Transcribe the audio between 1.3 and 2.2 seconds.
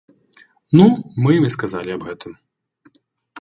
ім і сказалі аб